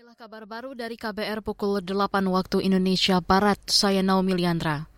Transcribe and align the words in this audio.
Inilah 0.00 0.16
kabar 0.16 0.48
baru 0.48 0.72
dari 0.72 0.96
KBR 0.96 1.44
pukul 1.44 1.84
8 1.84 2.24
waktu 2.32 2.64
Indonesia 2.64 3.20
Barat. 3.20 3.60
Saya 3.68 4.00
Naomi 4.00 4.32
Liandra. 4.32 4.88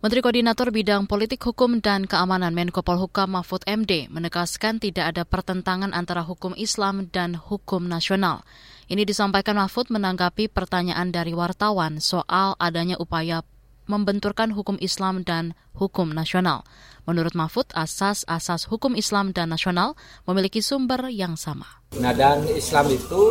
Menteri 0.00 0.24
Koordinator 0.24 0.72
Bidang 0.72 1.04
Politik 1.04 1.44
Hukum 1.44 1.84
dan 1.84 2.08
Keamanan 2.08 2.56
Menko 2.56 2.80
Polhukam 2.80 3.36
Mahfud 3.36 3.60
MD 3.68 4.08
menegaskan 4.08 4.80
tidak 4.80 5.12
ada 5.12 5.28
pertentangan 5.28 5.92
antara 5.92 6.24
hukum 6.24 6.56
Islam 6.56 7.12
dan 7.12 7.36
hukum 7.36 7.84
nasional. 7.84 8.48
Ini 8.88 9.04
disampaikan 9.04 9.60
Mahfud 9.60 9.92
menanggapi 9.92 10.48
pertanyaan 10.48 11.12
dari 11.12 11.36
wartawan 11.36 12.00
soal 12.00 12.56
adanya 12.56 12.96
upaya 12.96 13.44
membenturkan 13.86 14.52
hukum 14.52 14.76
Islam 14.82 15.22
dan 15.22 15.54
hukum 15.74 16.10
nasional. 16.12 16.66
Menurut 17.06 17.38
Mahfud, 17.38 17.70
asas-asas 17.70 18.66
hukum 18.66 18.98
Islam 18.98 19.30
dan 19.30 19.54
nasional 19.54 19.94
memiliki 20.26 20.58
sumber 20.58 21.06
yang 21.06 21.38
sama. 21.38 21.66
Nah, 22.02 22.10
dan 22.10 22.42
Islam 22.50 22.90
itu 22.90 23.22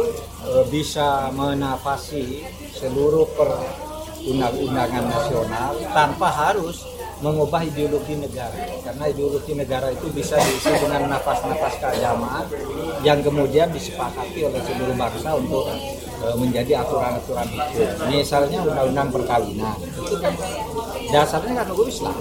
e, 0.47 0.51
bisa 0.71 1.27
menafasi 1.35 2.47
seluruh 2.71 3.27
perundang-undangan 3.35 5.05
nasional 5.11 5.75
tanpa 5.91 6.31
harus 6.31 6.95
mengubah 7.23 7.63
ideologi 7.63 8.19
negara 8.19 8.59
karena 8.83 9.07
ideologi 9.07 9.55
negara 9.55 9.87
itu 9.87 10.11
bisa 10.11 10.35
diisi 10.35 10.67
dengan 10.83 11.07
nafas-nafas 11.07 11.79
keagamaan 11.79 12.43
yang 13.07 13.23
kemudian 13.23 13.71
disepakati 13.71 14.43
oleh 14.43 14.59
seluruh 14.59 14.95
bangsa 14.99 15.31
untuk 15.39 15.63
menjadi 16.33 16.81
aturan-aturan 16.81 17.47
hukum 17.53 17.85
misalnya 18.09 18.57
undang-undang 18.65 19.09
perkawinan 19.13 19.77
itu 19.85 20.15
kan 20.17 20.33
dasarnya 21.13 21.53
kan 21.61 21.67
hukum 21.69 21.87
Islam 21.87 22.15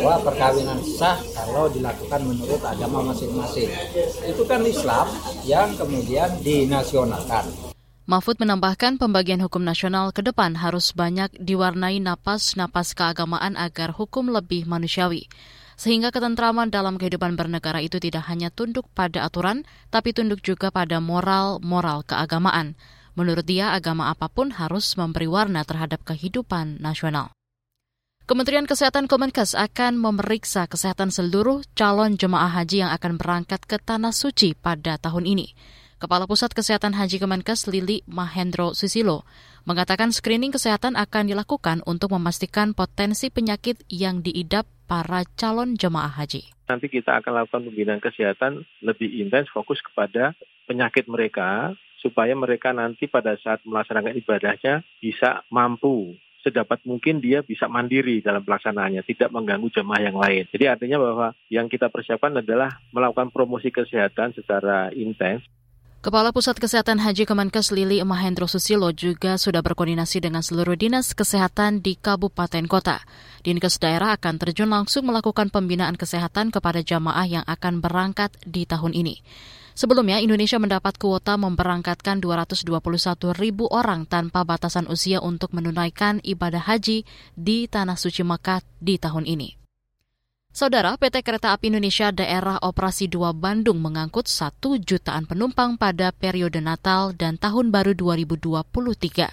bahwa 0.00 0.14
perkawinan 0.24 0.78
sah 0.80 1.20
kalau 1.36 1.68
dilakukan 1.68 2.20
menurut 2.24 2.62
agama 2.64 3.12
masing-masing 3.12 3.68
itu 4.24 4.42
kan 4.48 4.64
Islam 4.64 5.06
yang 5.44 5.76
kemudian 5.76 6.32
dinasionalkan 6.40 7.44
Mahfud 8.06 8.38
menambahkan 8.38 9.02
pembagian 9.02 9.42
hukum 9.42 9.66
nasional 9.66 10.14
ke 10.14 10.22
depan 10.22 10.54
harus 10.62 10.94
banyak 10.94 11.26
diwarnai 11.42 11.98
napas-napas 11.98 12.94
keagamaan 12.94 13.58
agar 13.58 13.90
hukum 13.90 14.30
lebih 14.30 14.62
manusiawi. 14.62 15.26
Sehingga 15.74 16.14
ketentraman 16.14 16.70
dalam 16.70 17.02
kehidupan 17.02 17.34
bernegara 17.34 17.82
itu 17.82 17.98
tidak 17.98 18.30
hanya 18.30 18.54
tunduk 18.54 18.86
pada 18.94 19.26
aturan, 19.26 19.66
tapi 19.90 20.14
tunduk 20.14 20.38
juga 20.38 20.70
pada 20.70 21.02
moral-moral 21.02 22.06
keagamaan. 22.06 22.78
Menurut 23.16 23.48
dia, 23.48 23.72
agama 23.72 24.12
apa 24.12 24.28
pun 24.28 24.52
harus 24.52 24.92
memberi 25.00 25.24
warna 25.24 25.64
terhadap 25.64 26.04
kehidupan 26.04 26.78
nasional. 26.84 27.32
Kementerian 28.26 28.66
Kesehatan 28.66 29.08
Kemenkes 29.08 29.56
akan 29.56 29.96
memeriksa 29.96 30.66
kesehatan 30.66 31.08
seluruh 31.08 31.62
calon 31.78 32.18
jemaah 32.18 32.50
haji 32.50 32.84
yang 32.84 32.92
akan 32.92 33.16
berangkat 33.16 33.62
ke 33.64 33.78
Tanah 33.80 34.10
Suci 34.10 34.52
pada 34.52 34.98
tahun 34.98 35.24
ini. 35.24 35.54
Kepala 35.96 36.28
Pusat 36.28 36.52
Kesehatan 36.52 36.92
Haji 36.92 37.16
Kemenkes 37.22 37.72
Lili 37.72 38.04
Mahendro 38.04 38.76
Susilo 38.76 39.24
mengatakan 39.64 40.12
screening 40.12 40.52
kesehatan 40.52 40.92
akan 40.92 41.32
dilakukan 41.32 41.80
untuk 41.88 42.12
memastikan 42.12 42.76
potensi 42.76 43.32
penyakit 43.32 43.80
yang 43.88 44.20
diidap 44.20 44.68
para 44.84 45.24
calon 45.40 45.72
jemaah 45.72 46.12
haji. 46.12 46.52
Nanti 46.68 46.92
kita 46.92 47.22
akan 47.22 47.32
lakukan 47.32 47.62
pembinaan 47.70 48.02
kesehatan 48.04 48.66
lebih 48.84 49.08
intens 49.22 49.48
fokus 49.54 49.80
kepada 49.80 50.36
penyakit 50.68 51.08
mereka 51.08 51.72
supaya 52.00 52.36
mereka 52.36 52.72
nanti 52.72 53.08
pada 53.08 53.36
saat 53.40 53.64
melaksanakan 53.64 54.16
ibadahnya 54.16 54.84
bisa 55.00 55.44
mampu 55.48 56.16
sedapat 56.46 56.78
mungkin 56.86 57.18
dia 57.18 57.42
bisa 57.42 57.66
mandiri 57.66 58.22
dalam 58.22 58.46
pelaksanaannya, 58.46 59.02
tidak 59.02 59.34
mengganggu 59.34 59.66
jemaah 59.74 59.98
yang 59.98 60.14
lain. 60.14 60.46
Jadi 60.54 60.64
artinya 60.70 61.02
bahwa 61.02 61.34
yang 61.50 61.66
kita 61.66 61.90
persiapkan 61.90 62.38
adalah 62.38 62.78
melakukan 62.94 63.34
promosi 63.34 63.74
kesehatan 63.74 64.30
secara 64.38 64.94
intens 64.94 65.42
Kepala 66.06 66.30
Pusat 66.30 66.62
Kesehatan 66.62 67.02
Haji 67.02 67.26
Kemenkes 67.26 67.74
Lili 67.74 67.98
Mahendro 68.06 68.46
Susilo 68.46 68.94
juga 68.94 69.34
sudah 69.42 69.58
berkoordinasi 69.58 70.22
dengan 70.22 70.38
seluruh 70.38 70.78
dinas 70.78 71.18
kesehatan 71.18 71.82
di 71.82 71.98
kabupaten 71.98 72.62
kota. 72.70 73.02
Dinkes 73.42 73.82
daerah 73.82 74.14
akan 74.14 74.38
terjun 74.38 74.70
langsung 74.70 75.10
melakukan 75.10 75.50
pembinaan 75.50 75.98
kesehatan 75.98 76.54
kepada 76.54 76.78
jamaah 76.78 77.26
yang 77.26 77.42
akan 77.42 77.82
berangkat 77.82 78.30
di 78.46 78.62
tahun 78.70 78.94
ini. 78.94 79.18
Sebelumnya, 79.76 80.24
Indonesia 80.24 80.56
mendapat 80.56 80.96
kuota 80.96 81.36
memberangkatkan 81.36 82.24
221 82.24 83.36
ribu 83.36 83.68
orang 83.68 84.08
tanpa 84.08 84.40
batasan 84.40 84.88
usia 84.88 85.20
untuk 85.20 85.52
menunaikan 85.52 86.24
ibadah 86.24 86.64
haji 86.64 87.04
di 87.36 87.68
Tanah 87.68 88.00
Suci 88.00 88.24
Mekah 88.24 88.64
di 88.80 88.96
tahun 88.96 89.28
ini. 89.28 89.60
Saudara, 90.48 90.96
PT 90.96 91.20
Kereta 91.20 91.52
Api 91.52 91.68
Indonesia 91.68 92.08
Daerah 92.08 92.56
Operasi 92.64 93.12
2 93.12 93.36
Bandung 93.36 93.76
mengangkut 93.84 94.24
satu 94.24 94.80
jutaan 94.80 95.28
penumpang 95.28 95.76
pada 95.76 96.08
periode 96.08 96.64
Natal 96.64 97.12
dan 97.12 97.36
Tahun 97.36 97.68
Baru 97.68 97.92
2023. 97.92 99.28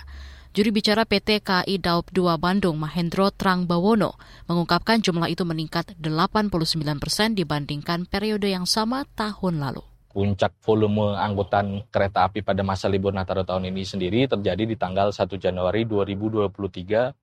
Juri 0.51 0.69
bicara 0.75 1.07
PT 1.07 1.39
KAI 1.39 1.79
Daup 1.79 2.11
2 2.11 2.35
Bandung, 2.35 2.75
Mahendro 2.75 3.31
Trangbawono, 3.31 4.19
mengungkapkan 4.51 4.99
jumlah 4.99 5.31
itu 5.31 5.47
meningkat 5.47 5.95
89 6.03 6.51
persen 6.99 7.31
dibandingkan 7.31 8.03
periode 8.11 8.51
yang 8.51 8.67
sama 8.67 9.07
tahun 9.15 9.63
lalu 9.63 9.92
puncak 10.13 10.53
volume 10.61 11.17
angkutan 11.17 11.81
kereta 11.89 12.29
api 12.29 12.45
pada 12.45 12.61
masa 12.61 12.85
libur 12.85 13.09
Nataru 13.09 13.41
tahun 13.41 13.73
ini 13.73 13.81
sendiri 13.81 14.29
terjadi 14.29 14.63
di 14.69 14.77
tanggal 14.77 15.09
1 15.09 15.25
Januari 15.41 15.89
2023 15.89 16.53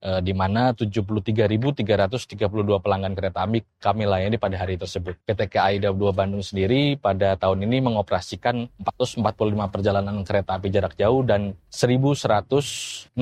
eh, 0.03 0.21
di 0.21 0.35
mana 0.35 0.75
73.332 0.75 1.87
pelanggan 2.83 3.15
kereta 3.15 3.47
api 3.47 3.63
kami 3.79 4.03
layani 4.11 4.37
pada 4.37 4.59
hari 4.59 4.75
tersebut. 4.75 5.15
PT 5.23 5.47
KAI 5.47 5.79
Daup 5.79 5.97
2 6.03 6.11
Bandung 6.11 6.43
sendiri 6.43 6.99
pada 6.99 7.39
tahun 7.39 7.63
ini 7.71 7.79
mengoperasikan 7.87 8.67
445 8.83 9.23
perjalanan 9.71 10.27
kereta 10.27 10.59
api 10.59 10.69
jarak 10.69 10.99
jauh 10.99 11.23
dan 11.23 11.55
1.116 11.71 13.15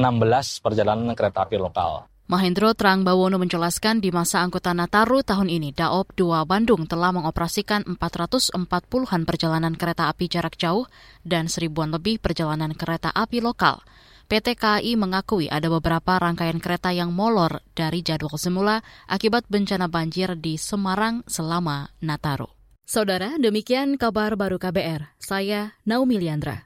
perjalanan 0.65 1.13
kereta 1.13 1.45
api 1.45 1.61
lokal. 1.61 2.09
Mahendro 2.29 2.77
Trang 2.77 3.09
Bawono 3.09 3.41
menjelaskan 3.41 4.05
di 4.05 4.13
masa 4.13 4.45
angkutan 4.45 4.77
Nataru 4.77 5.25
tahun 5.25 5.49
ini, 5.49 5.73
Daop 5.73 6.13
2 6.13 6.45
Bandung 6.45 6.85
telah 6.85 7.09
mengoperasikan 7.09 7.89
440-an 7.89 9.25
perjalanan 9.25 9.73
kereta 9.73 10.13
api 10.13 10.29
jarak 10.29 10.61
jauh 10.61 10.85
dan 11.25 11.49
seribuan 11.49 11.89
lebih 11.89 12.21
perjalanan 12.21 12.77
kereta 12.77 13.09
api 13.17 13.41
lokal. 13.41 13.81
PT 14.29 14.61
KAI 14.61 14.93
mengakui 15.01 15.49
ada 15.49 15.73
beberapa 15.73 16.21
rangkaian 16.21 16.61
kereta 16.61 16.93
yang 16.93 17.17
molor 17.17 17.65
dari 17.73 18.05
jadwal 18.05 18.37
semula 18.37 18.85
akibat 19.09 19.49
bencana 19.49 19.89
banjir 19.89 20.37
di 20.37 20.61
Semarang 20.61 21.25
selama 21.25 21.97
Nataru. 22.05 22.53
Saudara, 22.85 23.41
demikian 23.41 23.97
kabar 23.97 24.37
baru 24.37 24.61
KBR. 24.61 25.17
Saya 25.17 25.81
Naomi 25.89 26.21
Liandra. 26.21 26.61